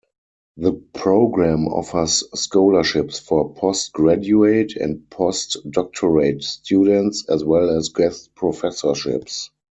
The 0.57 0.71
program 0.95 1.67
offers 1.67 2.23
scholarships 2.33 3.19
for 3.19 3.53
postgraduate 3.53 4.75
and 4.75 5.07
postdoctorate 5.11 6.41
students, 6.41 7.29
as 7.29 7.43
well 7.45 7.69
as 7.69 7.89
guest 7.89 8.33
professorships. 8.33 9.51